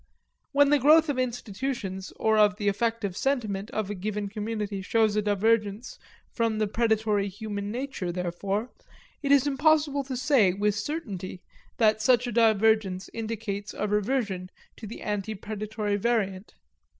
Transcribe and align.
When 0.51 0.71
the 0.71 0.79
growth 0.79 1.09
of 1.09 1.19
institutions 1.19 2.11
or 2.15 2.35
of 2.35 2.55
the 2.55 2.67
effective 2.67 3.15
sentiment 3.15 3.69
of 3.69 3.87
a 3.87 3.93
given 3.93 4.29
community 4.29 4.81
shows 4.81 5.15
a 5.15 5.21
divergence 5.21 5.99
from 6.33 6.57
the 6.57 6.65
predatory 6.65 7.27
human 7.27 7.69
nature, 7.69 8.11
therefore, 8.11 8.71
it 9.21 9.31
is 9.31 9.45
impossible 9.45 10.03
to 10.05 10.17
say 10.17 10.53
with 10.53 10.73
certainty 10.73 11.43
that 11.77 12.01
such 12.01 12.25
a 12.25 12.31
divergence 12.31 13.11
indicates 13.13 13.75
a 13.75 13.87
reversion 13.87 14.49
to 14.77 14.87
the 14.87 15.03
ante 15.03 15.35
predatory 15.35 15.97
variant. 15.97 16.55